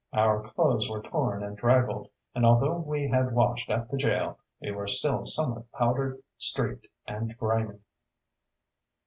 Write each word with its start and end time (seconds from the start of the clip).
Our 0.13 0.49
clothes 0.49 0.89
were 0.89 1.03
torn 1.03 1.43
and 1.43 1.55
draggled, 1.55 2.09
and 2.33 2.43
although 2.43 2.77
we 2.79 3.07
had 3.09 3.33
washed 3.35 3.69
at 3.69 3.87
the 3.91 3.97
jail 3.99 4.39
we 4.59 4.71
were 4.71 4.87
still 4.87 5.27
somewhat 5.27 5.71
powder 5.73 6.17
streaked 6.39 6.87
and 7.05 7.37
grimy. 7.37 7.77